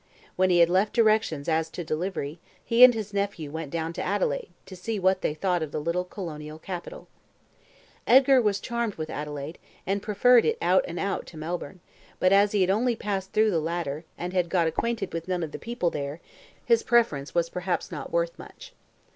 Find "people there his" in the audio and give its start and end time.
15.59-16.81